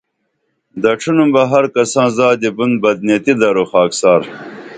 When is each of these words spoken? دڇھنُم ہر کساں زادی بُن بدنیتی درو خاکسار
دڇھنُم 0.81 1.31
ہر 1.51 1.65
کساں 1.73 2.07
زادی 2.17 2.49
بُن 2.57 2.71
بدنیتی 2.81 3.33
درو 3.39 3.65
خاکسار 3.71 4.21